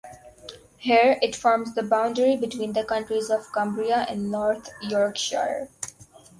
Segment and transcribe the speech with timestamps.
[0.79, 5.69] Here it forms the boundary between the counties of Cumbria and North Yorkshire.